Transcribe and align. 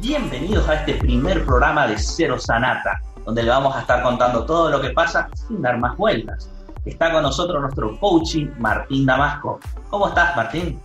Bienvenidos 0.00 0.66
a 0.66 0.76
este 0.76 0.94
primer 0.94 1.44
programa 1.44 1.86
de 1.86 1.98
Cero 1.98 2.38
Sanata, 2.38 3.02
donde 3.26 3.42
le 3.42 3.50
vamos 3.50 3.76
a 3.76 3.80
estar 3.80 4.02
contando 4.02 4.46
todo 4.46 4.70
lo 4.70 4.80
que 4.80 4.90
pasa 4.90 5.28
sin 5.34 5.60
dar 5.60 5.76
más 5.76 5.94
vueltas. 5.98 6.50
Está 6.86 7.12
con 7.12 7.22
nosotros 7.22 7.60
nuestro 7.60 8.00
coaching 8.00 8.46
Martín 8.58 9.04
Damasco. 9.04 9.60
¿Cómo 9.90 10.08
estás, 10.08 10.34
Martín? 10.34 10.80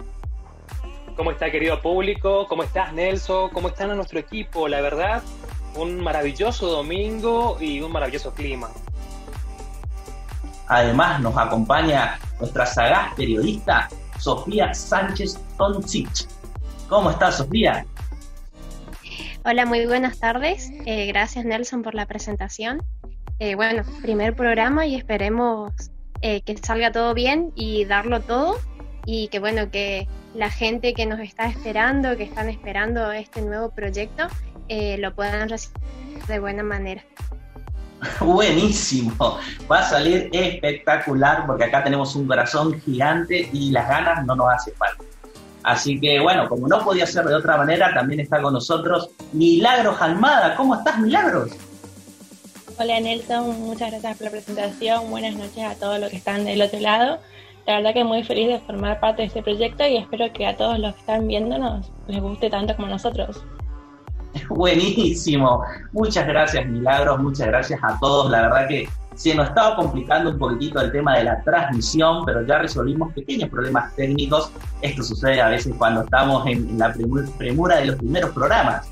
¿Cómo 1.15 1.31
está, 1.31 1.49
querido 1.49 1.81
público? 1.81 2.45
¿Cómo 2.49 2.63
estás, 2.63 2.91
Nelson? 2.91 3.51
¿Cómo 3.51 3.69
está 3.69 3.87
nuestro 3.87 4.19
equipo? 4.19 4.67
La 4.67 4.81
verdad, 4.81 5.23
un 5.75 6.03
maravilloso 6.03 6.67
domingo 6.67 7.55
y 7.61 7.79
un 7.79 7.93
maravilloso 7.93 8.33
clima. 8.33 8.67
Además, 10.67 11.21
nos 11.21 11.37
acompaña 11.37 12.19
nuestra 12.37 12.65
sagaz 12.65 13.15
periodista 13.15 13.87
Sofía 14.19 14.73
Sánchez 14.73 15.39
Toncich. 15.57 16.27
¿Cómo 16.89 17.11
estás, 17.11 17.37
Sofía? 17.37 17.85
Hola, 19.47 19.67
muy 19.67 19.85
buenas 19.85 20.17
tardes. 20.17 20.71
Eh, 20.87 21.05
gracias, 21.05 21.45
Nelson, 21.45 21.83
por 21.83 21.93
la 21.93 22.07
presentación. 22.07 22.81
Eh, 23.37 23.53
bueno, 23.53 23.83
primer 24.01 24.35
programa 24.35 24.87
y 24.87 24.95
esperemos 24.95 25.71
eh, 26.21 26.41
que 26.41 26.57
salga 26.57 26.91
todo 26.91 27.13
bien 27.13 27.51
y 27.53 27.85
darlo 27.85 28.21
todo 28.21 28.57
y 29.05 29.27
que 29.27 29.37
bueno, 29.37 29.69
que 29.69 30.07
la 30.33 30.49
gente 30.49 30.95
que 30.95 31.05
nos 31.05 31.19
está 31.19 31.45
esperando, 31.45 32.17
que 32.17 32.23
están 32.23 32.49
esperando 32.49 33.11
este 33.11 33.43
nuevo 33.43 33.69
proyecto, 33.69 34.25
lo 34.97 35.13
puedan 35.13 35.47
recibir 35.47 36.25
de 36.27 36.39
buena 36.39 36.63
manera. 36.63 37.03
Buenísimo, 38.19 39.37
va 39.71 39.81
a 39.81 39.83
salir 39.83 40.27
espectacular 40.33 41.45
porque 41.45 41.65
acá 41.65 41.83
tenemos 41.83 42.15
un 42.15 42.25
corazón 42.25 42.81
gigante 42.81 43.47
y 43.53 43.69
las 43.69 43.87
ganas 43.87 44.25
no 44.25 44.35
nos 44.35 44.51
hace 44.51 44.71
falta. 44.71 45.03
Así 45.65 45.99
que 45.99 46.19
bueno, 46.19 46.47
como 46.47 46.67
no 46.67 46.77
podía 46.83 47.07
ser 47.07 47.25
de 47.25 47.33
otra 47.33 47.57
manera, 47.57 47.91
también 47.91 48.19
está 48.19 48.39
con 48.39 48.53
nosotros 48.53 49.09
Milagros 49.33 49.99
Almada. 49.99 50.55
¿Cómo 50.55 50.75
estás, 50.75 50.99
Milagros? 50.99 51.49
Hola 52.77 52.99
Nelson, 52.99 53.59
muchas 53.61 53.89
gracias 53.89 54.15
por 54.15 54.25
la 54.25 54.31
presentación. 54.31 55.09
Buenas 55.09 55.33
noches 55.33 55.63
a 55.63 55.73
todos 55.73 55.99
los 55.99 56.11
que 56.11 56.17
están 56.17 56.45
del 56.45 56.61
otro 56.61 56.79
lado. 56.79 57.17
La 57.65 57.77
verdad 57.77 57.95
que 57.95 58.03
muy 58.03 58.23
feliz 58.23 58.47
de 58.47 58.59
formar 58.59 58.99
parte 58.99 59.23
de 59.23 59.27
este 59.29 59.41
proyecto 59.41 59.87
y 59.87 59.97
espero 59.97 60.31
que 60.33 60.45
a 60.45 60.55
todos 60.55 60.77
los 60.77 60.93
que 60.93 60.99
están 60.99 61.27
viéndonos 61.27 61.91
les 62.07 62.21
guste 62.21 62.51
tanto 62.51 62.75
como 62.75 62.87
a 62.87 62.91
nosotros. 62.91 63.43
Buenísimo. 64.49 65.63
Muchas 65.93 66.27
gracias, 66.27 66.63
Milagros. 66.67 67.19
Muchas 67.19 67.47
gracias 67.47 67.79
a 67.81 67.97
todos. 67.99 68.29
La 68.29 68.41
verdad 68.43 68.67
que 68.67 68.87
se 69.15 69.33
nos 69.33 69.47
estaba 69.47 69.77
complicando 69.77 70.31
un 70.31 70.37
poquitito 70.37 70.81
el 70.81 70.91
tema 70.91 71.17
de 71.17 71.23
la 71.23 71.41
transmisión, 71.41 72.25
pero 72.25 72.45
ya 72.45 72.59
resolvimos 72.59 73.13
pequeños 73.13 73.49
problemas 73.49 73.95
técnicos. 73.95 74.51
Esto 74.81 75.03
sucede 75.03 75.41
a 75.41 75.47
veces 75.47 75.73
cuando 75.77 76.01
estamos 76.01 76.45
en, 76.47 76.77
la 76.77 76.93
premura 77.37 77.77
de 77.77 77.85
los 77.85 77.95
primeros 77.95 78.31
programas. 78.31 78.89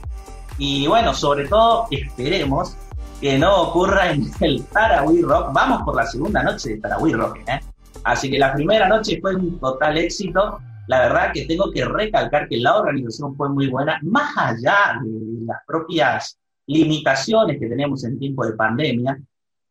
Y 0.58 0.88
bueno, 0.88 1.14
sobre 1.14 1.48
todo 1.48 1.88
esperemos 1.92 2.76
que 3.20 3.38
no 3.38 3.64
ocurra 3.64 4.12
en 4.12 4.32
el 4.40 4.64
Tarahui 4.66 5.22
Rock. 5.22 5.52
Vamos 5.54 5.82
por 5.84 5.96
la 5.96 6.06
segunda 6.06 6.42
noche 6.42 6.70
de 6.70 6.78
Tarahui 6.78 7.12
Rock. 7.12 7.40
¿eh? 7.48 7.60
Así 8.06 8.32
que 8.32 8.40
la 8.40 8.54
primera 8.54 8.88
noche 8.88 9.20
fue 9.22 9.36
un 9.36 9.60
total 9.60 9.98
éxito. 9.98 10.60
La 10.88 11.00
verdad 11.00 11.32
que 11.34 11.46
tengo 11.46 11.70
que 11.72 11.84
recalcar 11.84 12.48
que 12.48 12.58
la 12.58 12.78
organización 12.78 13.36
fue 13.36 13.50
muy 13.50 13.68
buena, 13.68 14.00
más 14.04 14.38
allá 14.38 15.00
de 15.02 15.46
las 15.46 15.58
propias 15.66 16.38
limitaciones 16.66 17.60
que 17.60 17.68
tenemos 17.68 18.04
en 18.06 18.20
tiempo 18.20 18.46
de 18.46 18.54
pandemia 18.54 19.18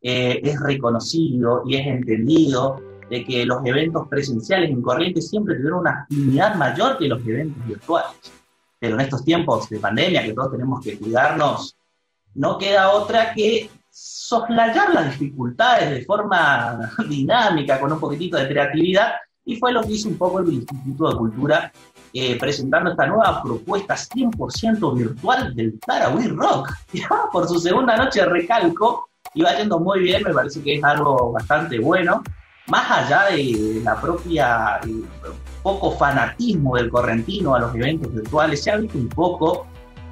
eh, 0.05 0.41
es 0.43 0.59
reconocido 0.59 1.63
y 1.65 1.77
es 1.77 1.87
entendido 1.87 2.81
de 3.09 3.23
que 3.23 3.45
los 3.45 3.65
eventos 3.65 4.07
presenciales 4.09 4.69
en 4.69 4.81
Corrientes 4.81 5.29
siempre 5.29 5.55
tuvieron 5.55 5.79
una 5.79 6.01
actividad 6.01 6.55
mayor 6.55 6.97
que 6.97 7.07
los 7.07 7.25
eventos 7.25 7.65
virtuales. 7.65 8.11
Pero 8.79 8.95
en 8.95 9.01
estos 9.01 9.23
tiempos 9.23 9.69
de 9.69 9.79
pandemia, 9.79 10.23
que 10.23 10.33
todos 10.33 10.51
tenemos 10.51 10.83
que 10.83 10.97
cuidarnos, 10.97 11.77
no 12.35 12.57
queda 12.57 12.91
otra 12.91 13.33
que 13.33 13.69
soslayar 13.89 14.93
las 14.93 15.11
dificultades 15.11 15.89
de 15.89 16.03
forma 16.03 16.91
dinámica, 17.09 17.79
con 17.79 17.93
un 17.93 17.99
poquitito 17.99 18.35
de 18.37 18.49
creatividad, 18.49 19.13
y 19.45 19.55
fue 19.55 19.71
lo 19.71 19.83
que 19.83 19.93
hizo 19.93 20.09
un 20.09 20.17
poco 20.17 20.39
el 20.39 20.51
Instituto 20.51 21.09
de 21.09 21.15
Cultura 21.15 21.71
eh, 22.11 22.37
presentando 22.37 22.91
esta 22.91 23.07
nueva 23.07 23.41
propuesta 23.41 23.95
100% 23.95 24.97
virtual 24.97 25.55
del 25.55 25.79
Tarahui 25.79 26.27
Rock. 26.27 26.73
por 27.31 27.47
su 27.47 27.59
segunda 27.59 27.95
noche 27.95 28.25
recalco 28.25 29.09
y 29.33 29.41
va 29.41 29.55
yendo 29.57 29.79
muy 29.79 30.01
bien, 30.01 30.23
me 30.23 30.33
parece 30.33 30.61
que 30.61 30.75
es 30.75 30.83
algo 30.83 31.31
bastante 31.31 31.79
bueno, 31.79 32.21
más 32.67 32.89
allá 32.89 33.35
de 33.35 33.81
la 33.83 33.99
propia 33.99 34.79
eh, 34.87 35.03
poco 35.61 35.91
fanatismo 35.91 36.75
del 36.75 36.89
correntino 36.89 37.55
a 37.55 37.59
los 37.59 37.75
eventos 37.75 38.13
virtuales, 38.13 38.63
se 38.63 38.71
ha 38.71 38.77
visto 38.77 38.97
un 38.97 39.09
poco 39.09 39.67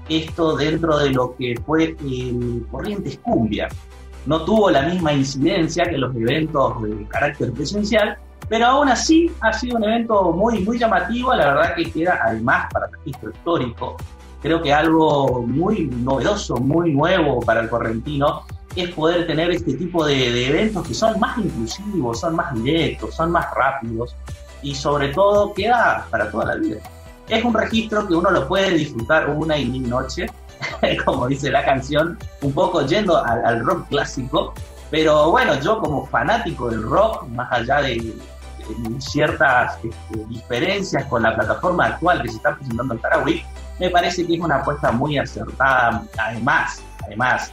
esto 0.10 0.58
dentro 0.58 0.98
de 0.98 1.12
lo 1.12 1.36
que 1.36 1.56
fue 1.66 1.96
el 2.02 2.66
Corrientes 2.70 3.20
Cumbia. 3.20 3.70
No 4.26 4.44
tuvo 4.44 4.70
la 4.70 4.84
misma 4.84 5.14
incidencia 5.14 5.86
que 5.86 5.98
los 5.98 6.16
eventos 6.16 6.82
de 6.84 7.08
carácter 7.08 7.52
presencial, 7.54 8.18
pero 8.50 8.66
aún 8.68 8.90
así 8.90 9.32
ha 9.42 9.54
sido 9.54 9.78
un 9.78 9.84
evento 9.86 10.32
muy, 10.32 10.60
muy 10.60 10.78
llamativo, 10.78 11.34
la 11.34 11.54
verdad 11.54 11.76
que 11.76 11.92
queda 11.92 12.20
además 12.24 12.68
para 12.72 12.88
registro 12.88 13.32
histórico, 13.32 13.96
creo 14.42 14.62
que 14.62 14.74
algo 14.74 15.44
muy 15.44 15.86
novedoso, 15.86 16.58
muy 16.58 16.94
nuevo 16.94 17.40
para 17.40 17.62
el 17.62 17.70
correntino, 17.70 18.44
es 18.76 18.94
poder 18.94 19.28
tener 19.28 19.52
este 19.52 19.74
tipo 19.74 20.06
de, 20.06 20.48
eventos 20.48 20.88
que 20.88 20.94
son 20.94 21.20
más 21.20 21.38
inclusivos, 21.38 22.20
son 22.20 22.36
más 22.36 22.54
directos, 22.54 23.16
son 23.16 23.32
más 23.32 23.46
rápidos 23.54 24.16
y 24.62 24.76
sobre 24.76 25.10
todo 25.10 25.54
queda 25.54 26.06
para 26.10 26.30
toda 26.32 26.46
la 26.46 26.56
vida. 26.56 26.80
Es 27.28 27.44
un 27.44 27.54
registro 27.54 28.08
que 28.08 28.14
uno 28.14 28.30
lo 28.30 28.48
puede 28.48 28.72
disfrutar 28.72 29.30
una 29.30 29.58
y 29.58 29.66
mil 29.66 29.90
noches, 29.90 30.32
como 31.06 31.28
dice 31.28 31.50
la 31.50 31.64
canción, 31.64 32.18
un 32.42 32.54
poco 32.54 32.86
yendo 32.86 33.24
al, 33.24 33.64
rock 33.66 33.88
clásico, 33.90 34.54
pero 34.90 35.32
bueno, 35.32 35.60
yo 35.62 35.80
como 35.80 36.06
fanático 36.08 36.70
del 36.70 36.84
rock, 36.84 37.28
más 37.30 37.52
allá 37.52 37.82
de, 37.82 38.14
ciertas 39.00 39.78
este, 39.84 40.26
diferencias 40.30 41.04
con 41.06 41.24
la 41.24 41.36
plataforma 41.36 41.88
actual 41.88 42.22
que 42.22 42.30
se 42.30 42.38
está 42.38 42.56
presentando 42.56 42.94
en 42.94 43.00
Tarahui, 43.02 43.44
me 43.80 43.90
parece 43.90 44.26
que 44.26 44.36
es 44.36 44.40
una 44.40 44.58
apuesta 44.58 44.92
muy 44.92 45.18
acertada, 45.18 46.04
además, 46.18 46.82
además, 47.04 47.52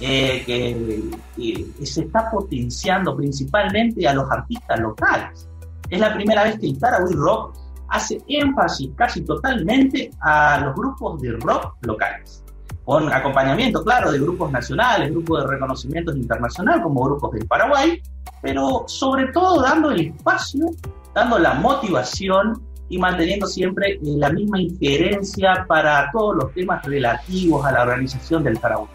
eh, 0.00 0.42
que, 0.46 1.84
se 1.84 2.02
está 2.02 2.30
potenciando 2.30 3.16
principalmente 3.16 4.06
a 4.08 4.14
los 4.14 4.30
artistas 4.30 4.80
locales. 4.80 5.48
Es 5.88 6.00
la 6.00 6.14
primera 6.14 6.44
vez 6.44 6.58
que 6.58 6.66
el 6.66 6.78
Tarahui 6.78 7.12
Rock 7.14 7.56
hace 7.88 8.22
énfasis 8.28 8.90
casi 8.96 9.22
totalmente 9.22 10.10
a 10.20 10.60
los 10.64 10.74
grupos 10.74 11.20
de 11.20 11.32
rock 11.32 11.74
locales, 11.82 12.42
con 12.84 13.12
acompañamiento, 13.12 13.82
claro, 13.84 14.12
de 14.12 14.18
grupos 14.20 14.50
nacionales, 14.50 15.10
grupos 15.10 15.42
de 15.42 15.48
reconocimiento 15.48 16.14
internacional 16.14 16.82
como 16.82 17.04
grupos 17.04 17.32
del 17.32 17.46
Paraguay, 17.46 18.00
pero 18.40 18.84
sobre 18.86 19.26
todo 19.32 19.60
dando 19.60 19.90
el 19.90 20.00
espacio, 20.00 20.66
dando 21.14 21.38
la 21.38 21.54
motivación 21.54 22.62
y 22.88 22.98
manteniendo 22.98 23.46
siempre 23.46 23.98
la 24.02 24.30
misma 24.30 24.60
injerencia 24.60 25.64
para 25.68 26.10
todos 26.10 26.36
los 26.36 26.54
temas 26.54 26.84
relativos 26.86 27.64
a 27.66 27.72
la 27.72 27.82
organización 27.82 28.44
del 28.44 28.58
Tarahui. 28.58 28.88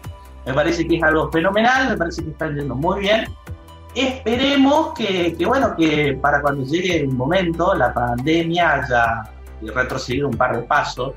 Me 0.46 0.54
parece 0.54 0.86
que 0.86 0.96
es 0.96 1.02
algo 1.02 1.30
fenomenal, 1.30 1.90
me 1.90 1.96
parece 1.96 2.22
que 2.22 2.30
está 2.30 2.46
yendo 2.48 2.74
muy 2.74 3.00
bien. 3.00 3.26
Esperemos 3.96 4.94
que, 4.94 5.36
bueno, 5.44 5.74
que 5.76 6.16
para 6.22 6.40
cuando 6.40 6.64
llegue 6.64 7.00
el 7.00 7.08
momento, 7.08 7.74
la 7.74 7.92
pandemia 7.92 8.74
haya 8.74 9.30
retrocedido 9.74 10.28
un 10.28 10.36
par 10.36 10.54
de 10.54 10.62
pasos 10.62 11.14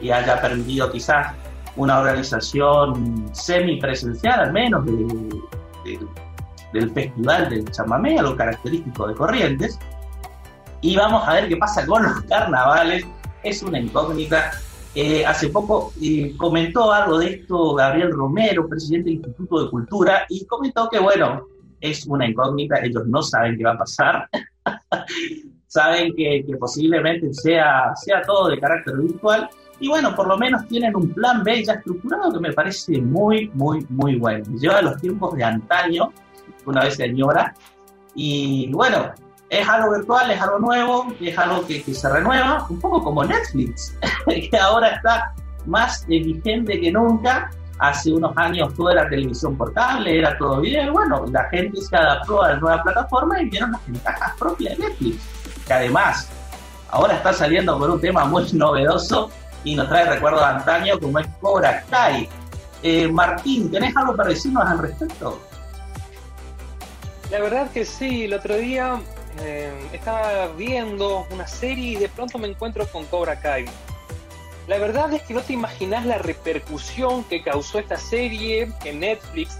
y 0.00 0.10
haya 0.10 0.40
permitido 0.40 0.90
quizás 0.90 1.34
una 1.76 1.98
organización 1.98 3.28
semipresencial, 3.32 4.40
al 4.40 4.52
menos, 4.52 4.86
del 6.72 6.90
festival 6.92 7.50
del 7.50 7.70
chamamé, 7.70 8.18
algo 8.18 8.36
característico 8.36 9.08
de 9.08 9.14
Corrientes. 9.14 9.78
Y 10.80 10.96
vamos 10.96 11.28
a 11.28 11.34
ver 11.34 11.48
qué 11.48 11.56
pasa 11.56 11.84
con 11.84 12.02
los 12.04 12.22
carnavales. 12.22 13.04
Es 13.42 13.62
una 13.62 13.78
incógnita 13.78 14.52
eh, 14.94 15.24
hace 15.24 15.48
poco 15.50 15.92
eh, 16.02 16.34
comentó 16.36 16.92
algo 16.92 17.18
de 17.18 17.34
esto 17.34 17.74
Gabriel 17.74 18.10
Romero, 18.10 18.68
presidente 18.68 19.10
del 19.10 19.18
Instituto 19.18 19.64
de 19.64 19.70
Cultura, 19.70 20.26
y 20.28 20.44
comentó 20.46 20.88
que, 20.90 20.98
bueno, 20.98 21.46
es 21.80 22.06
una 22.06 22.26
incógnita, 22.26 22.80
ellos 22.82 23.06
no 23.06 23.22
saben 23.22 23.56
qué 23.56 23.64
va 23.64 23.72
a 23.72 23.78
pasar, 23.78 24.28
saben 25.68 26.12
que, 26.16 26.44
posiblemente 26.58 27.32
sea, 27.32 27.94
sea 27.94 28.22
todo 28.22 28.48
de 28.48 28.58
carácter 28.58 28.96
virtual, 28.96 29.48
y 29.78 29.88
bueno, 29.88 30.14
por 30.14 30.26
lo 30.26 30.36
menos 30.36 30.66
tienen 30.66 30.94
un 30.94 31.14
plan 31.14 31.42
B 31.44 31.64
ya 31.64 31.74
estructurado 31.74 32.32
que 32.32 32.40
me 32.40 32.52
parece 32.52 33.00
muy, 33.00 33.48
muy, 33.54 33.86
muy 33.88 34.16
bueno. 34.16 34.44
Lleva 34.58 34.82
los 34.82 35.00
tiempos 35.00 35.34
de 35.36 35.44
antaño, 35.44 36.12
una 36.66 36.84
vez 36.84 36.96
señora, 36.96 37.54
y 38.14 38.70
bueno, 38.72 39.12
es 39.50 39.68
algo 39.68 39.90
virtual, 39.96 40.30
es 40.30 40.40
algo 40.40 40.58
nuevo, 40.60 41.12
es 41.20 41.36
algo 41.36 41.66
que, 41.66 41.82
se 41.82 42.08
renueva, 42.08 42.66
un 42.70 42.80
poco 42.80 43.02
como 43.02 43.24
Netflix, 43.24 43.96
que 44.26 44.56
ahora 44.56 44.90
está 44.90 45.34
más 45.66 46.06
vigente 46.06 46.80
que 46.80 46.90
nunca. 46.90 47.50
Hace 47.80 48.12
unos 48.12 48.36
años 48.36 48.74
toda 48.74 48.92
la 48.94 49.08
televisión 49.08 49.56
por 49.56 49.72
cable, 49.72 50.18
era 50.18 50.36
todo 50.36 50.60
bien, 50.60 50.92
bueno, 50.92 51.24
la 51.32 51.44
gente 51.48 51.80
se 51.80 51.96
adaptó 51.96 52.42
a 52.42 52.50
la 52.50 52.56
nueva 52.56 52.82
plataforma 52.82 53.40
y 53.40 53.48
vieron 53.48 53.72
las 53.72 53.86
ventajas 53.86 54.34
propias 54.38 54.76
de 54.76 54.84
Netflix, 54.84 55.22
que 55.66 55.72
además 55.72 56.28
ahora 56.90 57.14
está 57.14 57.32
saliendo 57.32 57.78
por 57.78 57.90
un 57.90 57.98
tema 57.98 58.26
muy 58.26 58.44
novedoso, 58.52 59.30
y 59.64 59.74
nos 59.74 59.88
trae 59.88 60.04
recuerdos 60.04 60.40
de 60.40 60.46
antaño 60.46 61.00
como 61.00 61.18
es 61.18 61.26
Cobra 61.40 61.82
Kai. 61.90 62.28
Eh, 62.82 63.08
Martín, 63.08 63.70
¿tenés 63.70 63.96
algo 63.96 64.14
para 64.14 64.28
decirnos 64.28 64.64
al 64.66 64.78
respecto? 64.78 65.40
La 67.30 67.40
verdad 67.40 67.70
que 67.70 67.86
sí, 67.86 68.24
el 68.24 68.34
otro 68.34 68.56
día 68.56 69.00
eh, 69.40 69.72
estaba 69.92 70.48
viendo 70.48 71.26
una 71.30 71.46
serie 71.46 71.92
y 71.92 71.96
de 71.96 72.08
pronto 72.08 72.38
me 72.38 72.48
encuentro 72.48 72.86
con 72.88 73.06
Cobra 73.06 73.40
Kai. 73.40 73.66
La 74.66 74.78
verdad 74.78 75.12
es 75.12 75.22
que 75.22 75.34
no 75.34 75.40
te 75.40 75.52
imaginas 75.52 76.06
la 76.06 76.18
repercusión 76.18 77.24
que 77.24 77.42
causó 77.42 77.78
esta 77.78 77.96
serie 77.96 78.70
en 78.84 79.00
Netflix. 79.00 79.58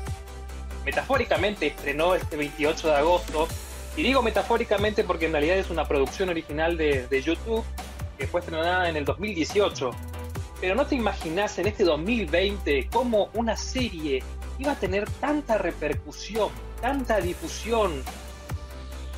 Metafóricamente 0.85 1.69
estrenó 1.69 2.15
este 2.15 2.37
28 2.37 2.89
de 2.89 2.95
agosto. 2.95 3.49
Y 3.97 4.03
digo 4.03 4.23
metafóricamente 4.23 5.03
porque 5.03 5.27
en 5.27 5.33
realidad 5.33 5.57
es 5.57 5.69
una 5.71 5.87
producción 5.87 6.29
original 6.29 6.77
de, 6.77 7.07
de 7.09 7.23
YouTube 7.23 7.65
que 8.19 8.27
fue 8.27 8.41
estrenada 8.41 8.89
en 8.89 8.97
el 8.97 9.05
2018. 9.05 9.91
Pero 10.61 10.75
no 10.75 10.87
te 10.87 10.95
imaginas 10.95 11.59
en 11.59 11.67
este 11.67 11.85
2020 11.85 12.89
cómo 12.93 13.31
una 13.35 13.57
serie 13.57 14.23
iba 14.59 14.73
a 14.73 14.77
tener 14.77 15.09
tanta 15.11 15.59
repercusión, 15.59 16.51
tanta 16.81 17.21
difusión. 17.21 18.03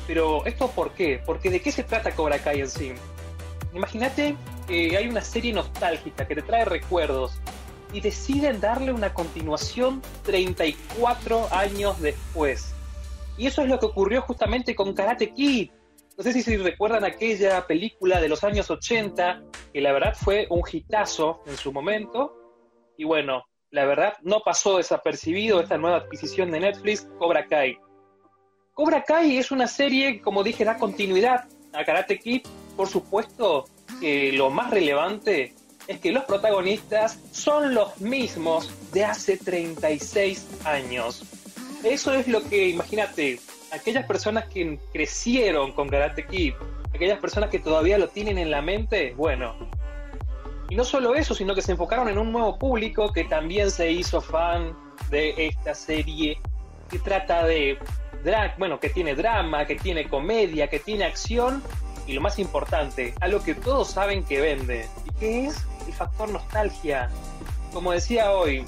Pero 0.07 0.45
esto 0.45 0.69
por 0.69 0.91
qué? 0.91 1.21
Porque 1.25 1.49
de 1.49 1.61
qué 1.61 1.71
se 1.71 1.83
trata 1.83 2.15
Cobra 2.15 2.39
Kai 2.39 2.61
en 2.61 2.69
sí. 2.69 2.93
Imagínate 3.73 4.35
que 4.67 4.95
hay 4.97 5.07
una 5.07 5.21
serie 5.21 5.53
nostálgica 5.53 6.27
que 6.27 6.35
te 6.35 6.41
trae 6.41 6.65
recuerdos 6.65 7.39
y 7.93 8.01
deciden 8.01 8.59
darle 8.59 8.91
una 8.91 9.13
continuación 9.13 10.01
34 10.23 11.47
años 11.51 12.01
después. 12.01 12.73
Y 13.37 13.47
eso 13.47 13.61
es 13.61 13.69
lo 13.69 13.79
que 13.79 13.85
ocurrió 13.85 14.21
justamente 14.21 14.75
con 14.75 14.93
Karate 14.93 15.33
Kid. 15.33 15.71
No 16.17 16.23
sé 16.23 16.33
si 16.33 16.57
recuerdan 16.57 17.03
aquella 17.03 17.65
película 17.65 18.21
de 18.21 18.29
los 18.29 18.43
años 18.43 18.69
80, 18.69 19.43
que 19.73 19.81
la 19.81 19.91
verdad 19.91 20.15
fue 20.15 20.45
un 20.49 20.61
hitazo 20.71 21.41
en 21.47 21.57
su 21.57 21.71
momento. 21.71 22.35
Y 22.97 23.05
bueno, 23.05 23.43
la 23.71 23.85
verdad 23.85 24.13
no 24.21 24.41
pasó 24.41 24.77
desapercibido 24.77 25.59
esta 25.59 25.79
nueva 25.79 25.97
adquisición 25.97 26.51
de 26.51 26.59
Netflix, 26.59 27.07
Cobra 27.17 27.47
Kai. 27.47 27.77
Cobra 28.73 29.03
Kai 29.03 29.37
es 29.37 29.51
una 29.51 29.67
serie, 29.67 30.19
como 30.19 30.43
dije, 30.43 30.65
da 30.65 30.77
continuidad 30.77 31.45
a 31.73 31.85
Karate 31.85 32.17
Kid. 32.17 32.41
Por 32.75 32.87
supuesto 32.87 33.65
lo 34.01 34.49
más 34.49 34.71
relevante 34.71 35.53
es 35.87 35.99
que 35.99 36.11
los 36.11 36.23
protagonistas 36.23 37.19
son 37.31 37.73
los 37.75 38.01
mismos 38.01 38.71
de 38.91 39.05
hace 39.05 39.37
36 39.37 40.61
años. 40.65 41.23
Eso 41.83 42.13
es 42.13 42.27
lo 42.27 42.41
que, 42.43 42.69
imagínate, 42.69 43.39
aquellas 43.71 44.05
personas 44.05 44.45
que 44.45 44.79
crecieron 44.91 45.73
con 45.73 45.87
Karate 45.89 46.25
Kid, 46.25 46.53
aquellas 46.93 47.19
personas 47.19 47.49
que 47.49 47.59
todavía 47.59 47.97
lo 47.97 48.09
tienen 48.09 48.37
en 48.37 48.49
la 48.49 48.61
mente, 48.61 49.13
bueno. 49.15 49.55
Y 50.69 50.75
no 50.75 50.83
solo 50.83 51.13
eso, 51.13 51.35
sino 51.35 51.53
que 51.53 51.61
se 51.61 51.73
enfocaron 51.73 52.09
en 52.09 52.17
un 52.17 52.31
nuevo 52.31 52.57
público 52.57 53.13
que 53.13 53.25
también 53.25 53.69
se 53.69 53.91
hizo 53.91 54.19
fan 54.19 54.75
de 55.11 55.47
esta 55.47 55.75
serie 55.75 56.39
que 56.89 56.97
trata 56.99 57.45
de 57.45 57.77
drag, 58.23 58.57
bueno, 58.57 58.79
que 58.79 58.89
tiene 58.89 59.15
drama, 59.15 59.65
que 59.65 59.75
tiene 59.75 60.07
comedia, 60.07 60.67
que 60.67 60.79
tiene 60.79 61.05
acción 61.05 61.61
y 62.07 62.13
lo 62.13 62.21
más 62.21 62.39
importante, 62.39 63.13
algo 63.21 63.43
que 63.43 63.55
todos 63.55 63.91
saben 63.91 64.23
que 64.23 64.41
vende, 64.41 64.87
y 65.05 65.19
que 65.19 65.45
es 65.45 65.65
el 65.87 65.93
factor 65.93 66.29
nostalgia. 66.29 67.09
Como 67.71 67.91
decía 67.91 68.31
hoy, 68.31 68.65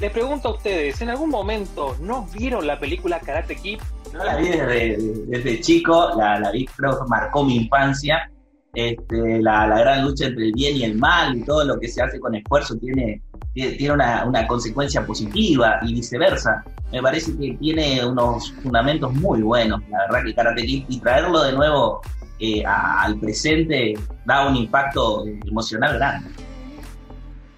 les 0.00 0.10
pregunto 0.12 0.48
a 0.48 0.54
ustedes, 0.54 1.00
¿en 1.00 1.10
algún 1.10 1.30
momento 1.30 1.96
no 2.00 2.26
vieron 2.26 2.66
la 2.66 2.78
película 2.78 3.20
Karate 3.20 3.56
Kid? 3.56 3.80
No 4.12 4.24
la 4.24 4.36
vi 4.36 4.48
desde, 4.48 5.60
chico, 5.60 6.10
la, 6.16 6.50
vi, 6.52 6.66
creo 6.66 7.04
marcó 7.08 7.44
mi 7.44 7.56
infancia. 7.56 8.30
Este, 8.72 9.42
la, 9.42 9.66
gran 9.66 10.04
lucha 10.04 10.26
entre 10.26 10.44
el 10.44 10.52
bien 10.52 10.76
y 10.76 10.84
el 10.84 10.96
mal 10.96 11.36
y 11.36 11.42
todo 11.42 11.64
lo 11.64 11.78
que 11.78 11.88
se 11.88 12.00
hace 12.02 12.20
con 12.20 12.34
esfuerzo 12.36 12.76
tiene, 12.76 13.20
tiene 13.52 13.92
una, 13.92 14.24
una 14.24 14.46
consecuencia 14.46 15.04
positiva 15.04 15.80
y 15.82 15.94
viceversa. 15.94 16.64
Me 16.92 17.02
parece 17.02 17.36
que 17.36 17.56
tiene 17.60 18.04
unos 18.04 18.52
fundamentos 18.62 19.12
muy 19.14 19.42
buenos, 19.42 19.80
la 19.88 19.98
verdad 20.06 20.24
que 20.24 20.34
Karate 20.34 20.62
Kid, 20.66 20.84
y 20.88 21.00
traerlo 21.00 21.42
de 21.42 21.52
nuevo 21.52 22.00
eh, 22.40 22.64
al 22.66 23.18
presente 23.18 23.94
da 24.24 24.48
un 24.48 24.56
impacto 24.56 25.24
emocional 25.46 25.94
grande. 25.94 26.30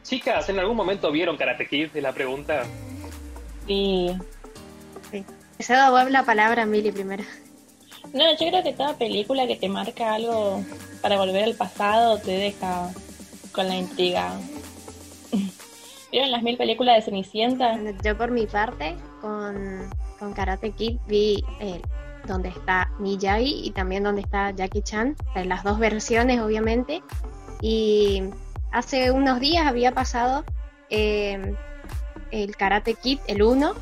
Chicas, 0.03 0.49
¿en 0.49 0.59
algún 0.59 0.77
momento 0.77 1.11
vieron 1.11 1.37
Karate 1.37 1.67
Kid? 1.67 1.89
Es 1.95 2.03
la 2.03 2.13
pregunta. 2.13 2.65
Sí. 3.67 4.11
sí. 5.11 5.25
Se 5.59 5.73
da 5.73 5.93
web 5.93 6.09
la 6.09 6.25
palabra 6.25 6.63
a 6.63 6.67
Mili 6.67 6.93
primero. 6.93 7.25
No, 8.13 8.31
yo 8.33 8.49
creo 8.49 8.63
que 8.63 8.73
toda 8.73 8.99
película 8.99 9.47
que 9.47 9.57
te 9.57 9.69
marca 9.69 10.15
algo 10.15 10.63
para 11.01 11.17
volver 11.17 11.45
al 11.45 11.55
pasado 11.55 12.19
te 12.19 12.33
deja 12.33 12.91
con 13.53 13.69
la 13.69 13.77
intriga. 13.77 14.39
¿Vieron 16.13 16.31
las 16.31 16.43
mil 16.43 16.59
películas 16.59 16.97
de 16.97 17.03
Cenicienta? 17.03 17.79
Yo 18.05 18.19
por 18.19 18.31
mi 18.31 18.47
parte, 18.47 18.97
con, 19.23 19.89
con 20.19 20.35
Karate 20.35 20.71
Kid 20.73 20.99
vi 21.09 21.43
el 21.59 21.81
donde 22.27 22.51
está 22.51 22.91
Miyagi 22.99 23.63
y 23.65 23.71
también 23.71 24.05
donde 24.05 24.21
está 24.21 24.51
Jackie 24.51 24.83
Chan, 24.83 25.17
en 25.35 25.49
las 25.49 25.65
dos 25.65 25.79
versiones 25.79 26.41
obviamente. 26.41 27.03
Y 27.63 28.25
hace 28.71 29.11
unos 29.11 29.41
días 29.41 29.67
había 29.67 29.93
pasado 29.93 30.45
eh, 30.91 31.55
el 32.31 32.57
Karate 32.57 32.93
Kid, 32.93 33.19
el 33.27 33.43
1, 33.43 33.73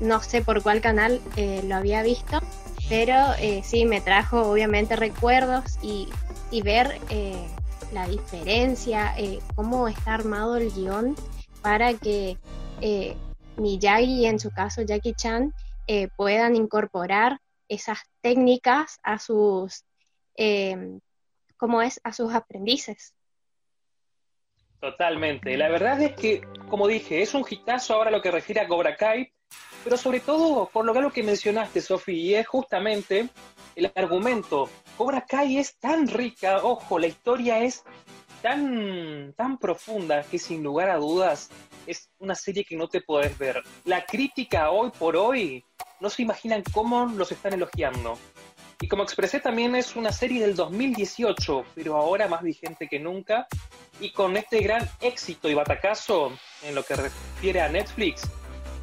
no 0.00 0.20
sé 0.20 0.42
por 0.42 0.62
cuál 0.64 0.80
canal 0.80 1.20
eh, 1.36 1.62
lo 1.64 1.76
había 1.76 2.02
visto, 2.02 2.40
pero 2.88 3.14
eh, 3.38 3.60
sí 3.62 3.84
me 3.84 4.00
trajo 4.00 4.42
obviamente 4.50 4.96
recuerdos 4.96 5.78
y, 5.82 6.08
y 6.50 6.62
ver 6.62 6.98
la 7.92 8.08
diferencia, 8.08 9.14
cómo 9.54 9.88
está 9.88 10.14
armado 10.14 10.56
el 10.56 10.72
guion 10.72 11.14
para 11.62 11.94
que 11.94 12.36
Miyagi 13.56 14.20
y 14.20 14.26
en 14.26 14.38
su 14.38 14.50
caso 14.50 14.82
Jackie 14.82 15.14
Chan 15.14 15.52
puedan 16.16 16.56
incorporar 16.56 17.40
esas 17.70 18.00
técnicas 18.20 18.98
a 19.02 19.18
sus, 19.18 19.84
eh, 20.36 20.98
como 21.56 21.80
es, 21.80 22.00
a 22.04 22.12
sus 22.12 22.34
aprendices. 22.34 23.14
Totalmente. 24.80 25.56
La 25.56 25.68
verdad 25.68 26.00
es 26.02 26.14
que, 26.14 26.42
como 26.68 26.88
dije, 26.88 27.22
es 27.22 27.32
un 27.32 27.44
hitazo 27.48 27.94
ahora 27.94 28.10
lo 28.10 28.20
que 28.20 28.30
refiere 28.30 28.60
a 28.60 28.66
Cobra 28.66 28.96
Kai, 28.96 29.32
pero 29.84 29.96
sobre 29.96 30.20
todo 30.20 30.68
por 30.68 30.84
lo 30.84 31.12
que 31.12 31.22
mencionaste, 31.22 31.80
Sofi, 31.80 32.14
y 32.14 32.34
es 32.34 32.46
justamente 32.46 33.28
el 33.76 33.92
argumento. 33.94 34.68
Cobra 34.96 35.24
Kai 35.24 35.58
es 35.58 35.78
tan 35.78 36.08
rica, 36.08 36.64
ojo, 36.64 36.98
la 36.98 37.06
historia 37.06 37.60
es 37.60 37.84
tan, 38.42 39.32
tan 39.36 39.58
profunda 39.58 40.22
que 40.22 40.38
sin 40.38 40.62
lugar 40.62 40.90
a 40.90 40.96
dudas 40.96 41.50
es 41.86 42.10
una 42.18 42.34
serie 42.34 42.64
que 42.64 42.76
no 42.76 42.88
te 42.88 43.00
podés 43.00 43.36
ver. 43.38 43.62
La 43.84 44.04
crítica 44.04 44.70
hoy 44.70 44.90
por 44.98 45.16
hoy 45.16 45.64
no 46.00 46.10
se 46.10 46.22
imaginan 46.22 46.62
cómo 46.72 47.06
los 47.06 47.32
están 47.32 47.54
elogiando. 47.54 48.18
Y 48.82 48.88
como 48.88 49.02
expresé, 49.02 49.40
también 49.40 49.76
es 49.76 49.94
una 49.94 50.10
serie 50.10 50.40
del 50.40 50.56
2018, 50.56 51.64
pero 51.74 51.96
ahora 51.96 52.28
más 52.28 52.42
vigente 52.42 52.88
que 52.88 52.98
nunca. 52.98 53.46
Y 54.00 54.12
con 54.12 54.36
este 54.38 54.60
gran 54.60 54.88
éxito 55.02 55.50
y 55.50 55.54
batacazo 55.54 56.32
en 56.62 56.74
lo 56.74 56.82
que 56.82 56.96
refiere 56.96 57.60
a 57.60 57.68
Netflix, 57.68 58.22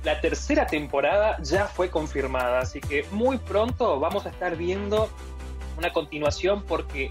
la 0.03 0.21
tercera 0.21 0.67
temporada 0.67 1.41
ya 1.41 1.65
fue 1.65 1.89
confirmada. 1.89 2.59
Así 2.59 2.79
que 2.79 3.05
muy 3.11 3.39
pronto 3.39 3.99
vamos 3.99 4.27
a 4.27 4.29
estar 4.29 4.55
viendo 4.55 5.09
una 5.77 5.91
continuación 5.91 6.63
porque 6.63 7.09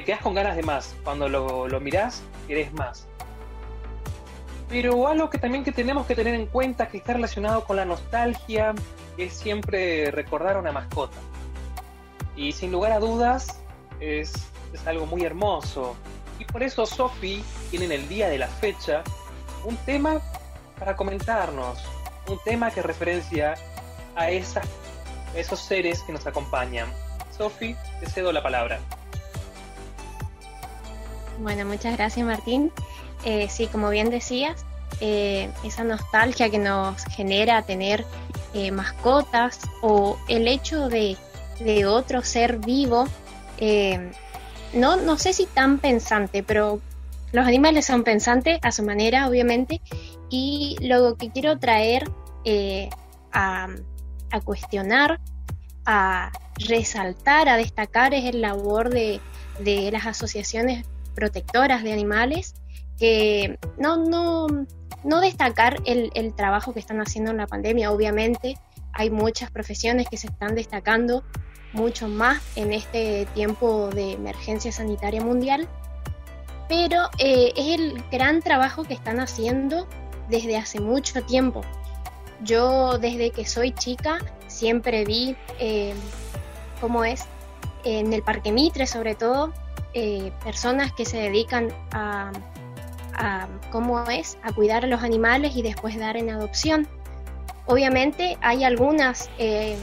te 0.00 0.06
quedas 0.06 0.22
con 0.22 0.32
ganas 0.32 0.56
de 0.56 0.62
más. 0.62 0.94
Cuando 1.04 1.28
lo, 1.28 1.68
lo 1.68 1.78
mirás, 1.78 2.22
querés 2.48 2.72
más. 2.72 3.06
Pero 4.66 5.08
algo 5.08 5.28
que 5.28 5.36
también 5.36 5.62
que 5.62 5.72
tenemos 5.72 6.06
que 6.06 6.14
tener 6.14 6.34
en 6.34 6.46
cuenta 6.46 6.88
que 6.88 6.96
está 6.96 7.12
relacionado 7.12 7.64
con 7.64 7.76
la 7.76 7.84
nostalgia 7.84 8.74
es 9.18 9.34
siempre 9.34 10.10
recordar 10.10 10.56
a 10.56 10.60
una 10.60 10.72
mascota. 10.72 11.18
Y 12.34 12.52
sin 12.52 12.72
lugar 12.72 12.92
a 12.92 12.98
dudas 12.98 13.60
es, 14.00 14.32
es 14.72 14.86
algo 14.86 15.04
muy 15.04 15.22
hermoso. 15.22 15.96
Y 16.38 16.46
por 16.46 16.62
eso 16.62 16.86
Sophie 16.86 17.42
tiene 17.70 17.84
en 17.84 17.92
el 17.92 18.08
día 18.08 18.30
de 18.30 18.38
la 18.38 18.48
fecha 18.48 19.02
un 19.66 19.76
tema 19.84 20.22
para 20.78 20.96
comentarnos, 20.96 21.78
un 22.26 22.38
tema 22.42 22.70
que 22.70 22.80
referencia 22.80 23.54
a 24.16 24.30
esas, 24.30 24.66
esos 25.36 25.60
seres 25.60 26.02
que 26.04 26.12
nos 26.14 26.26
acompañan. 26.26 26.88
Sophie, 27.36 27.76
te 28.00 28.06
cedo 28.06 28.32
la 28.32 28.42
palabra. 28.42 28.80
Bueno, 31.40 31.64
muchas 31.64 31.96
gracias 31.96 32.26
Martín. 32.26 32.70
Eh, 33.24 33.48
sí, 33.48 33.66
como 33.66 33.88
bien 33.88 34.10
decías, 34.10 34.64
eh, 35.00 35.50
esa 35.64 35.84
nostalgia 35.84 36.50
que 36.50 36.58
nos 36.58 37.02
genera 37.04 37.62
tener 37.62 38.04
eh, 38.52 38.70
mascotas 38.70 39.60
o 39.80 40.18
el 40.28 40.46
hecho 40.48 40.88
de, 40.88 41.16
otro 41.86 42.22
ser 42.22 42.58
vivo, 42.58 43.06
no, 44.72 44.96
no 44.96 45.18
sé 45.18 45.32
si 45.32 45.46
tan 45.46 45.78
pensante, 45.78 46.42
pero 46.42 46.80
los 47.32 47.46
animales 47.46 47.86
son 47.86 48.02
pensantes 48.02 48.58
a 48.62 48.72
su 48.72 48.82
manera, 48.82 49.28
obviamente, 49.28 49.80
y 50.30 50.76
lo 50.80 51.16
que 51.16 51.30
quiero 51.30 51.58
traer 51.58 52.10
a, 53.32 53.68
a 54.30 54.40
cuestionar, 54.40 55.20
a 55.84 56.32
resaltar, 56.56 57.48
a 57.48 57.56
destacar 57.56 58.14
es 58.14 58.24
el 58.24 58.40
labor 58.40 58.88
de, 58.88 59.20
de 59.58 59.90
las 59.90 60.06
asociaciones 60.06 60.86
protectoras 61.10 61.82
de 61.82 61.92
animales 61.92 62.54
que 62.98 63.58
no, 63.78 63.96
no, 63.96 64.46
no 65.04 65.20
destacar 65.20 65.78
el, 65.86 66.10
el 66.14 66.34
trabajo 66.34 66.72
que 66.72 66.80
están 66.80 67.00
haciendo 67.00 67.30
en 67.30 67.38
la 67.38 67.46
pandemia, 67.46 67.90
obviamente 67.90 68.56
hay 68.92 69.10
muchas 69.10 69.50
profesiones 69.50 70.08
que 70.08 70.16
se 70.16 70.26
están 70.26 70.54
destacando 70.54 71.24
mucho 71.72 72.08
más 72.08 72.42
en 72.56 72.72
este 72.72 73.26
tiempo 73.34 73.90
de 73.90 74.12
emergencia 74.12 74.72
sanitaria 74.72 75.22
mundial, 75.22 75.68
pero 76.68 77.08
eh, 77.18 77.52
es 77.56 77.78
el 77.78 78.02
gran 78.10 78.42
trabajo 78.42 78.84
que 78.84 78.94
están 78.94 79.20
haciendo 79.20 79.86
desde 80.28 80.56
hace 80.56 80.80
mucho 80.80 81.22
tiempo. 81.22 81.62
Yo 82.42 82.98
desde 82.98 83.30
que 83.30 83.44
soy 83.44 83.72
chica 83.72 84.18
siempre 84.46 85.04
vi 85.04 85.36
eh, 85.58 85.94
cómo 86.80 87.04
es 87.04 87.24
en 87.84 88.12
el 88.12 88.22
Parque 88.22 88.52
Mitre 88.52 88.86
sobre 88.86 89.14
todo 89.14 89.52
eh, 89.94 90.32
personas 90.44 90.92
que 90.92 91.04
se 91.04 91.18
dedican 91.18 91.68
a, 91.92 92.32
cómo 93.70 94.02
es 94.08 94.38
a 94.42 94.52
cuidar 94.52 94.84
a 94.84 94.88
los 94.88 95.02
animales 95.02 95.54
y 95.54 95.62
después 95.62 95.98
dar 95.98 96.16
en 96.16 96.30
adopción. 96.30 96.88
Obviamente 97.66 98.38
hay 98.40 98.64
algunas 98.64 99.28
eh, 99.38 99.76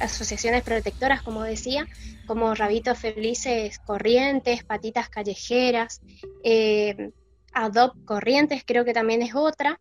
asociaciones 0.00 0.62
protectoras, 0.62 1.22
como 1.22 1.42
decía, 1.42 1.86
como 2.26 2.54
Rabitos 2.54 2.98
Felices 2.98 3.78
Corrientes, 3.78 4.64
Patitas 4.64 5.08
Callejeras, 5.08 6.02
eh, 6.44 7.10
Adopt 7.52 8.04
Corrientes 8.04 8.62
creo 8.66 8.84
que 8.84 8.92
también 8.92 9.22
es 9.22 9.34
otra, 9.34 9.80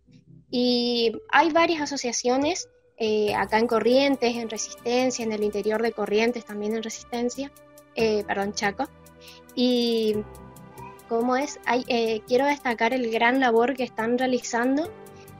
y 0.49 1.13
hay 1.29 1.51
varias 1.51 1.81
asociaciones 1.81 2.67
eh, 2.97 3.33
acá 3.33 3.57
en 3.57 3.67
Corrientes, 3.67 4.35
en 4.35 4.49
Resistencia, 4.49 5.23
en 5.23 5.31
el 5.31 5.43
interior 5.43 5.81
de 5.81 5.91
Corrientes 5.91 6.45
también 6.45 6.75
en 6.75 6.83
Resistencia, 6.83 7.51
eh, 7.95 8.23
perdón, 8.27 8.53
Chaco, 8.53 8.87
y 9.55 10.17
cómo 11.09 11.35
es, 11.35 11.59
quiero 12.27 12.45
destacar 12.45 12.93
el 12.93 13.11
gran 13.11 13.39
labor 13.39 13.75
que 13.75 13.83
están 13.83 14.17
realizando 14.17 14.89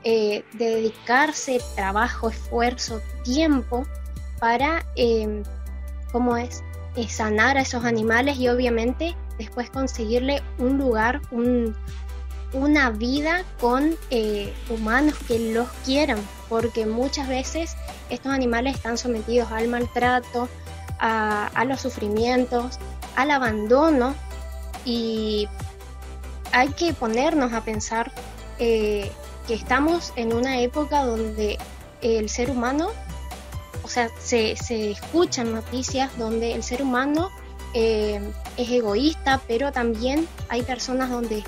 de 0.04 0.44
dedicarse 0.54 1.62
trabajo, 1.76 2.30
esfuerzo, 2.30 3.02
tiempo 3.24 3.86
para, 4.42 4.84
eh, 4.96 5.44
¿cómo 6.12 6.36
es?, 6.36 6.64
eh, 6.98 7.08
sanar 7.08 7.58
a 7.58 7.62
esos 7.62 7.86
animales 7.86 8.38
y 8.38 8.50
obviamente 8.50 9.16
después 9.38 9.70
conseguirle 9.70 10.42
un 10.58 10.78
lugar, 10.78 11.22
una 12.52 12.90
vida 12.90 13.46
con 13.62 13.96
eh, 14.10 14.52
humanos 14.70 15.16
que 15.26 15.54
los 15.54 15.70
quieran, 15.86 16.18
porque 16.50 16.86
muchas 16.86 17.30
veces 17.30 17.78
estos 18.10 18.34
animales 18.34 18.76
están 18.76 18.98
sometidos 18.98 19.52
al 19.52 19.70
maltrato, 19.70 20.50
a, 21.00 21.64
los 21.66 21.80
sufrimientos, 21.80 22.78
al 23.16 23.32
abandono 23.32 24.16
y 24.86 25.48
hay 26.52 26.70
que 26.70 26.94
ponernos 26.94 27.54
a 27.54 27.64
pensar 27.64 28.12
que 28.58 29.12
estamos 29.48 30.14
en 30.16 30.34
una 30.34 30.60
época 30.60 31.04
donde 31.04 31.58
el 32.02 32.30
ser 32.30 32.52
humano 32.52 32.92
o 33.84 33.88
sea, 33.88 34.10
se, 34.20 34.52
escuchan 34.92 35.54
noticias 35.54 36.18
donde 36.18 36.54
el 36.54 36.64
ser 36.64 36.82
humano 36.82 37.30
eh, 37.74 38.22
es 38.58 38.70
egoísta, 38.70 39.42
pero 39.48 39.72
también 39.72 40.28
hay 40.50 40.62
personas 40.64 41.10
donde 41.10 41.44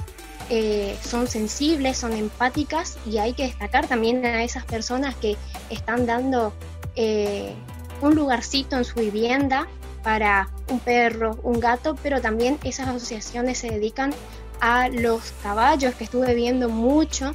eh, 0.50 0.98
son 1.04 1.28
sensibles, 1.28 1.98
son 1.98 2.14
empáticas 2.14 2.98
y 3.06 3.18
hay 3.18 3.34
que 3.34 3.44
destacar 3.44 3.88
también 3.88 4.26
a 4.26 4.44
esas 4.44 4.66
personas 4.66 5.16
que 5.16 5.38
están 5.70 6.06
dando 6.06 6.54
eh, 6.96 7.54
un 8.02 8.16
lugarcito 8.16 8.78
en 8.78 8.84
su 8.84 8.96
vivienda 9.00 9.68
para 10.04 10.50
un 10.70 10.80
perro, 10.80 11.40
un 11.44 11.60
gato, 11.60 11.96
pero 12.02 12.22
también 12.22 12.58
esas 12.64 12.88
asociaciones 12.88 13.58
se 13.58 13.70
dedican 13.70 14.14
a 14.60 14.90
los 14.90 15.32
caballos, 15.44 15.96
que 15.96 16.06
estuve 16.06 16.34
viendo 16.34 16.70
mucho. 16.70 17.34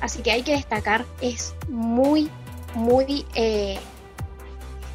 así 0.00 0.22
que 0.22 0.30
hay 0.30 0.42
que 0.42 0.52
destacar, 0.52 1.04
es 1.20 1.54
muy 1.68 2.30
muy 2.74 3.26
eh, 3.34 3.78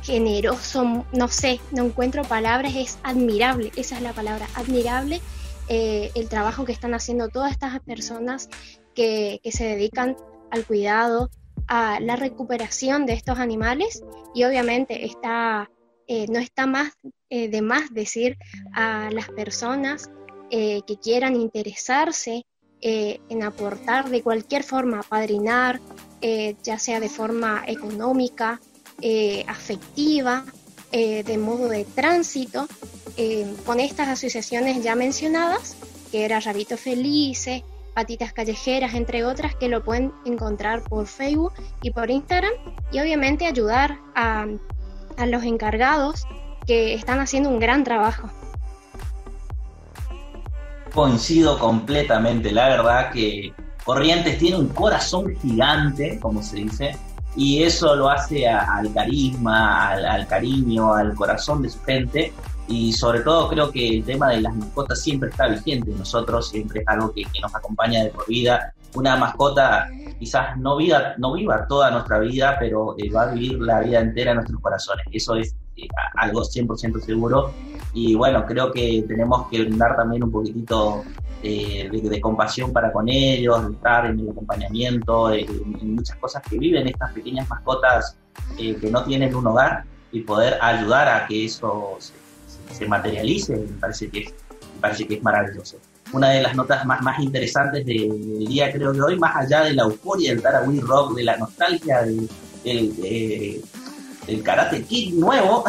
generoso, 0.01 1.05
no 1.11 1.27
sé, 1.27 1.59
no 1.71 1.85
encuentro 1.85 2.23
palabras, 2.23 2.75
es 2.75 2.99
admirable, 3.03 3.71
esa 3.75 3.97
es 3.97 4.01
la 4.01 4.13
palabra, 4.13 4.47
admirable 4.55 5.21
eh, 5.67 6.11
el 6.15 6.29
trabajo 6.29 6.63
que 6.65 6.71
están 6.71 6.93
haciendo 6.93 7.29
todas 7.29 7.51
estas 7.51 7.79
personas 7.81 8.49
que, 8.93 9.41
se 9.51 9.65
dedican 9.65 10.15
al 10.51 10.65
cuidado, 10.65 11.29
a 11.67 11.99
la 11.99 12.15
recuperación 12.15 13.05
de 13.05 13.13
estos 13.13 13.39
animales 13.39 14.03
y 14.35 14.43
obviamente 14.43 15.05
está, 15.05 15.71
eh, 16.07 16.25
no 16.29 16.39
está 16.39 16.65
más 16.65 16.93
de 17.29 17.61
más 17.61 17.93
decir 17.93 18.37
a 18.73 19.09
las 19.11 19.27
personas 19.29 20.09
que 20.49 20.97
quieran 21.03 21.35
interesarse 21.35 22.45
en 22.81 23.43
aportar 23.43 24.09
de 24.09 24.21
cualquier 24.21 24.63
forma, 24.63 25.03
padrinar, 25.03 25.81
eh, 26.27 26.55
ya 26.63 26.79
sea 26.79 26.99
de 26.99 27.07
forma 27.07 27.63
económica, 27.67 28.59
eh, 28.99 29.45
afectiva, 29.47 30.43
eh, 30.91 31.23
de 31.23 31.37
modo 31.37 31.69
de 31.69 31.85
tránsito, 31.85 32.67
con 33.65 33.79
estas 33.79 34.09
asociaciones 34.09 34.83
ya 34.83 34.95
mencionadas, 34.95 35.77
que 36.11 36.25
era 36.25 36.39
Rabito 36.39 36.77
Felices, 36.77 37.63
Patitas 37.93 38.33
Callejeras, 38.33 38.93
entre 38.93 39.23
otras, 39.23 39.55
que 39.55 39.69
lo 39.69 39.83
pueden 39.83 40.11
encontrar 40.25 40.81
por 40.83 41.07
Facebook 41.07 41.53
y 41.81 41.91
por 41.91 42.09
Instagram, 42.09 42.51
y 42.91 42.99
obviamente 42.99 43.45
ayudar 43.45 43.99
a, 44.15 44.47
a 45.17 45.25
los 45.25 45.43
encargados 45.43 46.25
que 46.65 46.93
están 46.93 47.19
haciendo 47.19 47.49
un 47.49 47.59
gran 47.59 47.83
trabajo 47.83 48.29
coincido 50.95 51.59
completamente. 51.59 52.51
La 52.51 52.69
verdad 52.69 53.11
que 53.11 53.53
Corrientes 53.83 54.39
tiene 54.39 54.57
un 54.57 54.69
corazón 54.69 55.35
gigante, 55.41 56.17
como 56.19 56.41
se 56.41 56.57
dice, 56.57 56.97
y 57.35 57.61
eso 57.61 57.95
lo 57.95 58.09
hace 58.09 58.47
al 58.47 58.91
carisma, 58.93 59.89
al, 59.89 60.25
cariño, 60.25 60.93
al 60.93 61.13
corazón 61.13 61.61
de 61.61 61.69
su 61.69 61.83
gente. 61.83 62.33
Y 62.67 62.93
sobre 62.93 63.19
todo 63.19 63.47
creo 63.49 63.69
que 63.69 63.97
el 63.97 64.03
tema 64.03 64.29
de 64.29 64.41
las 64.41 64.55
mascotas 64.55 65.03
siempre 65.03 65.29
está 65.29 65.47
vigente. 65.47 65.91
Nosotros 65.91 66.49
siempre 66.49 66.81
es 66.81 66.87
algo 66.87 67.13
que, 67.13 67.23
nos 67.41 67.53
acompaña 67.53 68.03
de 68.03 68.09
por 68.09 68.25
vida. 68.25 68.73
Una 68.95 69.15
mascota 69.17 69.87
quizás 70.17 70.57
no 70.57 70.77
viva, 70.77 71.13
no 71.17 71.33
viva 71.33 71.67
toda 71.67 71.91
nuestra 71.91 72.19
vida, 72.19 72.55
pero 72.59 72.95
eh, 72.97 73.09
va 73.09 73.23
a 73.23 73.33
vivir 73.33 73.59
la 73.59 73.81
vida 73.81 73.99
entera 73.99 74.31
en 74.31 74.37
nuestros 74.37 74.61
corazones. 74.61 75.05
Eso 75.11 75.35
es 75.35 75.55
eh, 75.75 75.87
algo 76.15 76.41
100% 76.41 77.01
seguro. 77.01 77.51
Y 77.93 78.15
bueno, 78.15 78.45
creo 78.45 78.71
que 78.71 79.03
tenemos 79.07 79.47
que 79.49 79.65
dar 79.71 79.95
también 79.95 80.23
un 80.23 80.31
poquitito 80.31 81.03
de, 81.41 82.19
compasión 82.21 82.73
para 82.73 82.91
con 82.91 83.07
ellos, 83.07 83.67
de 83.67 83.73
estar 83.73 84.05
en 84.05 84.19
el 84.19 84.29
acompañamiento, 84.29 85.31
en 85.31 85.95
muchas 85.95 86.17
cosas 86.17 86.41
que 86.49 86.57
viven 86.57 86.87
estas 86.87 87.11
pequeñas 87.13 87.47
mascotas 87.47 88.17
eh, 88.57 88.75
que 88.75 88.89
no 88.89 89.03
tienen 89.03 89.35
un 89.35 89.47
hogar 89.47 89.83
y 90.11 90.21
poder 90.21 90.57
ayudar 90.61 91.07
a 91.07 91.27
que 91.27 91.45
eso 91.45 91.97
se, 92.71 92.87
materialice, 92.87 93.55
me 93.55 93.79
parece, 93.79 94.09
que 94.09 94.19
es, 94.19 94.33
parece 94.79 95.07
que 95.07 95.15
es 95.15 95.23
maravilloso. 95.23 95.77
Una 96.15 96.29
de 96.29 96.41
las 96.41 96.55
notas 96.55 96.85
más, 96.85 97.01
más 97.01 97.19
interesantes 97.19 97.85
del 97.85 98.39
día, 98.39 98.71
creo 98.71 98.93
que 98.93 99.01
hoy, 99.01 99.19
más 99.19 99.35
allá 99.35 99.65
de 99.65 99.73
la 99.73 99.83
euforia 99.83 100.31
del 100.31 100.41
Tarahui 100.41 100.79
Rock, 100.79 101.13
de 101.13 101.23
la 101.23 101.35
nostalgia 101.35 102.03
del, 102.03 102.29
del 102.63 104.41
Karate 104.41 104.83
Kid 104.83 105.13
nuevo, 105.15 105.65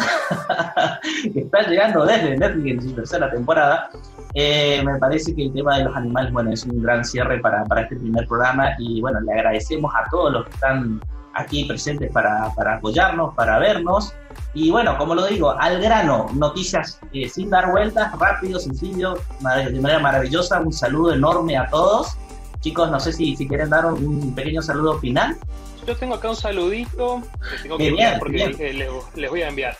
que 1.33 1.41
está 1.41 1.67
llegando 1.67 2.05
desde 2.05 2.37
Netflix 2.37 2.71
en 2.71 2.81
su 2.81 2.95
tercera 2.95 3.29
temporada, 3.29 3.89
eh, 4.35 4.81
me 4.85 4.97
parece 4.97 5.35
que 5.35 5.43
el 5.43 5.53
tema 5.53 5.79
de 5.79 5.83
los 5.83 5.95
animales, 5.97 6.31
bueno, 6.31 6.51
es 6.53 6.63
un 6.63 6.81
gran 6.81 7.03
cierre 7.03 7.39
para, 7.41 7.65
para, 7.65 7.81
este 7.81 7.97
primer 7.97 8.25
programa 8.25 8.69
y 8.79 9.01
bueno, 9.01 9.19
le 9.19 9.33
agradecemos 9.33 9.93
a 9.93 10.09
todos 10.09 10.31
los 10.31 10.45
que 10.45 10.53
están 10.53 11.01
aquí 11.33 11.65
presentes 11.65 12.09
para, 12.13 12.53
para 12.55 12.75
apoyarnos, 12.75 13.35
para 13.35 13.59
vernos. 13.59 14.13
Y 14.53 14.71
bueno, 14.71 14.97
como 14.97 15.13
lo 15.13 15.25
digo, 15.27 15.51
al 15.51 15.79
grano, 15.81 16.27
noticias 16.33 16.99
eh, 17.13 17.29
sin 17.29 17.49
dar 17.49 17.69
vueltas, 17.71 18.17
rápido, 18.17 18.59
sencillo, 18.59 19.15
de 19.39 19.79
manera 19.79 19.99
maravillosa. 19.99 20.59
Un 20.59 20.73
saludo 20.73 21.13
enorme 21.13 21.57
a 21.57 21.67
todos. 21.67 22.17
Chicos, 22.61 22.89
no 22.89 22.99
sé 22.99 23.13
si, 23.13 23.35
si 23.35 23.47
quieren 23.47 23.69
dar 23.69 23.85
un, 23.85 24.33
pequeño 24.33 24.61
saludo 24.61 24.99
final. 24.99 25.37
Yo 25.85 25.95
tengo 25.95 26.15
acá 26.15 26.29
un 26.29 26.35
saludito 26.35 27.21
que 27.51 27.63
tengo 27.63 27.77
que 27.77 27.87
enviar 27.87 28.19
porque 28.19 28.89
les 29.15 29.29
voy 29.29 29.41
a 29.41 29.49
enviar. 29.49 29.77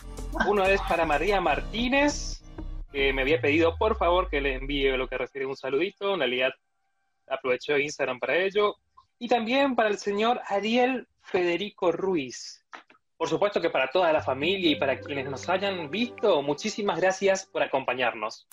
Uno 0.48 0.64
es 0.64 0.80
para 0.88 1.06
María 1.06 1.42
Martínez, 1.42 2.44
que 2.92 3.12
me 3.14 3.24
había 3.24 3.42
pedido 3.42 3.76
por 3.78 3.98
favor 3.98 4.30
que 4.30 4.40
le 4.40 4.56
envíe 4.56 4.96
lo 4.96 5.08
que 5.08 5.18
refiere 5.18 5.46
un 5.46 5.58
saludito. 5.58 6.14
En 6.14 6.20
realidad 6.20 6.52
aprovecho 7.28 7.78
Instagram 7.78 8.20
para 8.20 8.38
ello. 8.38 8.76
Y 9.20 9.28
también 9.28 9.76
para 9.76 9.90
el 9.90 9.98
señor 9.98 10.40
Ariel 10.48 11.08
Federico 11.22 11.92
Ruiz. 11.92 12.64
Por 13.18 13.28
supuesto 13.28 13.60
que 13.60 13.72
para 13.72 13.90
toda 13.90 14.14
la 14.14 14.22
familia 14.22 14.70
y 14.70 14.76
para 14.76 15.00
quienes 15.00 15.28
nos 15.28 15.50
hayan 15.50 15.90
visto, 15.90 16.42
muchísimas 16.44 17.00
gracias 17.00 17.48
por 17.48 17.64
acompañarnos. 17.64 18.48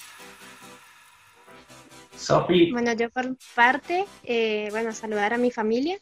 Sophie. 2.17 2.73
Bueno, 2.73 2.95
yo 2.95 3.11
por 3.11 3.37
parte, 3.55 4.07
eh, 4.23 4.69
bueno, 4.71 4.93
saludar 4.93 5.35
a 5.35 5.39
mi 5.39 5.51
familia. 5.51 5.99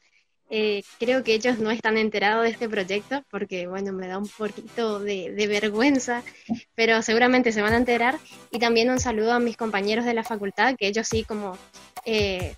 Eh, 0.55 0.83
creo 0.99 1.25
que 1.25 1.35
ellos 1.35 1.59
no 1.59 1.71
están 1.71 1.97
enterados 1.97 2.45
de 2.45 2.51
este 2.51 2.69
proyecto 2.69 3.25
porque, 3.31 3.67
bueno, 3.67 3.93
me 3.93 4.07
da 4.07 4.19
un 4.19 4.29
poquito 4.29 5.01
de, 5.01 5.47
vergüenza, 5.49 6.23
pero 6.75 7.01
seguramente 7.03 7.53
se 7.53 7.63
van 7.63 7.73
a 7.73 7.79
enterar. 7.79 8.19
Y 8.51 8.59
también 8.59 8.91
un 8.91 9.01
saludo 9.01 9.33
a 9.33 9.41
mis 9.41 9.57
compañeros 9.57 10.05
de 10.05 10.15
la 10.15 10.25
facultad, 10.25 10.77
que 10.77 10.87
ellos 10.87 11.09
sí 11.09 11.25
como 11.25 11.57
eh, 12.05 12.55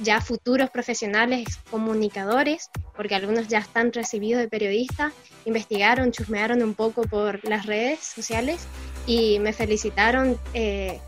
ya 0.00 0.20
futuros 0.20 0.70
profesionales 0.70 1.58
comunicadores, 1.70 2.70
porque 2.96 3.14
algunos 3.14 3.48
ya 3.48 3.58
están 3.58 3.92
recibidos 3.92 4.40
de 4.40 4.48
periodista, 4.48 5.12
investigaron, 5.44 6.12
chusmearon 6.12 6.62
un 6.62 6.74
poco 6.74 7.02
por 7.02 7.46
las 7.48 7.66
redes 7.66 8.00
sociales 8.00 8.66
y 9.06 9.38
me 9.40 9.52
felicitaron 9.52 10.38
eh, 10.54 11.00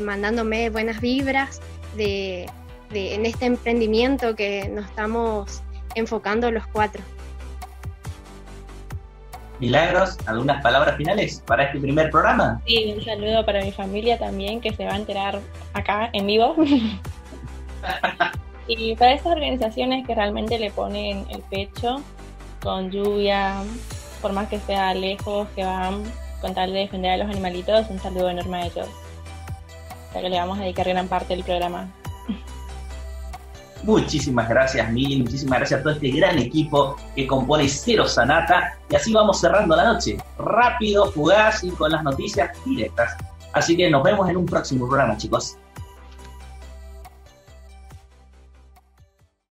mandándome 0.00 0.70
buenas 0.70 1.00
vibras 1.00 1.60
de 1.96 2.46
en 2.92 3.24
este 3.24 3.46
emprendimiento 3.46 4.34
que 4.34 4.68
nos 4.68 4.84
estamos 4.86 5.62
enfocando 5.94 6.50
los 6.50 6.66
cuatro. 6.66 7.02
Milagros, 9.60 10.16
¿algunas 10.26 10.62
palabras 10.62 10.96
finales 10.96 11.42
para 11.46 11.64
este 11.64 11.78
primer 11.78 12.10
programa? 12.10 12.60
Sí, 12.66 12.94
un 12.96 13.04
saludo 13.04 13.44
para 13.44 13.62
mi 13.62 13.72
familia 13.72 14.18
también, 14.18 14.60
que 14.60 14.72
se 14.72 14.86
va 14.86 14.94
a 14.94 14.96
enterar 14.96 15.40
acá 15.74 16.08
en 16.12 16.26
vivo. 16.26 16.56
y 18.78 18.94
para 18.94 19.14
estas 19.14 19.32
organizaciones 19.32 20.06
que 20.06 20.14
realmente 20.14 20.58
le 20.58 20.70
ponen 20.70 21.26
el 21.30 21.40
pecho, 21.42 22.00
con 22.62 22.90
lluvia, 22.90 23.62
por 24.22 24.32
más 24.32 24.48
que 24.48 24.60
sea 24.60 24.94
lejos, 24.94 25.48
que 25.56 25.64
van 25.64 26.04
con 26.40 26.54
tal 26.54 26.72
de 26.72 26.80
defender 26.80 27.12
a 27.12 27.16
los 27.16 27.28
animalitos, 27.28 27.90
un 27.90 27.98
saludo 27.98 28.30
enorme 28.30 28.58
a 28.58 28.66
ellos. 28.66 28.86
O 30.08 30.12
sea 30.12 30.22
que 30.22 30.28
le 30.28 30.38
vamos 30.38 30.58
a 30.58 30.62
dedicar 30.62 30.88
gran 30.88 31.08
parte 31.08 31.34
del 31.34 31.44
programa. 31.44 31.88
Muchísimas 33.82 34.48
gracias, 34.48 34.90
Mili. 34.92 35.22
Muchísimas 35.22 35.58
gracias 35.58 35.80
a 35.80 35.82
todo 35.82 35.94
este 35.94 36.10
gran 36.10 36.38
equipo 36.38 36.96
que 37.16 37.26
compone 37.26 37.68
Cero 37.68 38.06
Sanata. 38.06 38.78
Y 38.90 38.94
así 38.94 39.12
vamos 39.12 39.40
cerrando 39.40 39.74
la 39.74 39.94
noche. 39.94 40.18
Rápido, 40.38 41.10
fugaz 41.10 41.64
y 41.64 41.70
con 41.70 41.90
las 41.90 42.04
noticias 42.04 42.50
directas. 42.64 43.16
Así 43.52 43.76
que 43.76 43.90
nos 43.90 44.02
vemos 44.02 44.28
en 44.28 44.36
un 44.36 44.46
próximo 44.46 44.86
programa, 44.86 45.16
chicos. 45.16 45.56